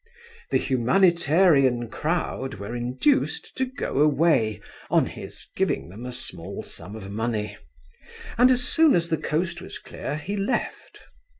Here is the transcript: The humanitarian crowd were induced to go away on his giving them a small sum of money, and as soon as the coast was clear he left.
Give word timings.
The 0.49 0.57
humanitarian 0.57 1.87
crowd 1.87 2.55
were 2.55 2.75
induced 2.75 3.55
to 3.55 3.65
go 3.65 3.99
away 3.99 4.59
on 4.89 5.05
his 5.05 5.45
giving 5.55 5.89
them 5.89 6.07
a 6.07 6.11
small 6.11 6.63
sum 6.63 6.95
of 6.95 7.11
money, 7.11 7.55
and 8.35 8.49
as 8.49 8.63
soon 8.63 8.95
as 8.95 9.09
the 9.09 9.17
coast 9.17 9.61
was 9.61 9.77
clear 9.77 10.15
he 10.17 10.35
left. 10.35 11.01